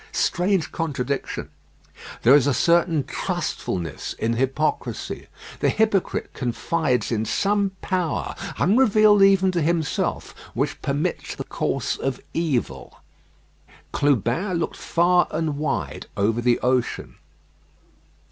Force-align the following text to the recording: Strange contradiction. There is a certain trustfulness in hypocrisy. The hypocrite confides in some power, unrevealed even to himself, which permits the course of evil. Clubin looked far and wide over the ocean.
Strange 0.11 0.71
contradiction. 0.71 1.49
There 2.23 2.33
is 2.33 2.47
a 2.47 2.55
certain 2.55 3.03
trustfulness 3.03 4.13
in 4.13 4.33
hypocrisy. 4.33 5.27
The 5.59 5.69
hypocrite 5.69 6.33
confides 6.33 7.11
in 7.11 7.23
some 7.23 7.73
power, 7.83 8.33
unrevealed 8.57 9.21
even 9.21 9.51
to 9.51 9.61
himself, 9.61 10.33
which 10.55 10.81
permits 10.81 11.35
the 11.35 11.43
course 11.43 11.97
of 11.97 12.19
evil. 12.33 12.97
Clubin 13.91 14.53
looked 14.55 14.75
far 14.75 15.27
and 15.29 15.59
wide 15.59 16.07
over 16.17 16.41
the 16.41 16.57
ocean. 16.61 17.17